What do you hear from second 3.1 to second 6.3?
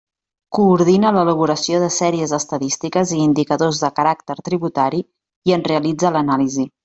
i indicadors de caràcter tributari, i en realitza